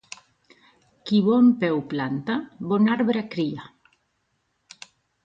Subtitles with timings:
[1.09, 2.37] Qui bon peu planta,
[2.71, 3.69] bon arbre cria.